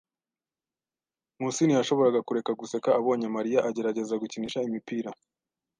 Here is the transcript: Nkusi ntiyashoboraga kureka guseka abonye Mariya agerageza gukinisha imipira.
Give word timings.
Nkusi 1.37 1.61
ntiyashoboraga 1.63 2.19
kureka 2.27 2.51
guseka 2.61 2.89
abonye 2.99 3.27
Mariya 3.35 3.59
agerageza 3.69 4.19
gukinisha 4.21 4.63
imipira. 4.67 5.09